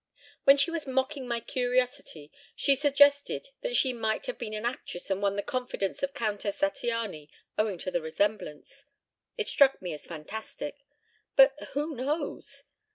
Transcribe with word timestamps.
"When 0.45 0.57
she 0.57 0.71
was 0.71 0.87
mocking 0.87 1.27
my 1.27 1.39
curiosity 1.39 2.31
she 2.55 2.73
suggested 2.73 3.49
that 3.61 3.75
she 3.75 3.93
might 3.93 4.25
have 4.25 4.39
been 4.39 4.55
an 4.55 4.65
actress 4.65 5.11
and 5.11 5.21
won 5.21 5.35
the 5.35 5.43
confidence 5.43 6.01
of 6.01 6.15
Countess 6.15 6.61
Zattiany 6.61 7.29
owing 7.55 7.77
to 7.77 7.91
the 7.91 8.01
resemblance. 8.01 8.85
It 9.37 9.47
struck 9.47 9.79
me 9.79 9.93
as 9.93 10.07
fantastic, 10.07 10.81
but 11.35 11.53
who 11.73 11.93
knows? 11.95 12.63